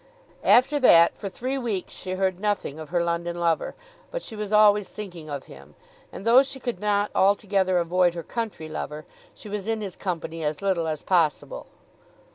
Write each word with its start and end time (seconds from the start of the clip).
After 0.43 0.79
that 0.79 1.15
for 1.15 1.29
three 1.29 1.59
weeks 1.59 1.93
she 1.93 2.13
heard 2.13 2.39
nothing 2.39 2.79
of 2.79 2.89
her 2.89 3.03
London 3.03 3.35
lover, 3.39 3.75
but 4.09 4.23
she 4.23 4.35
was 4.35 4.51
always 4.51 4.89
thinking 4.89 5.29
of 5.29 5.43
him; 5.43 5.75
and 6.11 6.25
though 6.25 6.41
she 6.41 6.59
could 6.59 6.79
not 6.79 7.11
altogether 7.13 7.77
avoid 7.77 8.15
her 8.15 8.23
country 8.23 8.67
lover, 8.67 9.05
she 9.35 9.47
was 9.47 9.67
in 9.67 9.79
his 9.81 9.95
company 9.95 10.43
as 10.43 10.59
little 10.63 10.87
as 10.87 11.03
possible. 11.03 11.67